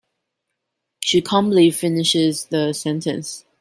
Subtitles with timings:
[1.01, 3.45] She calmly finishes the sentence.